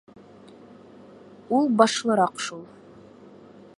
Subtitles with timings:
[1.57, 2.65] Ул башлыраҡ шул.